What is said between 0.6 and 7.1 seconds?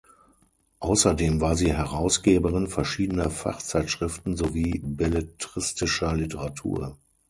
Außerdem war sie Herausgeberin verschiedener Fachzeitschriften sowie belletristischer Literatur.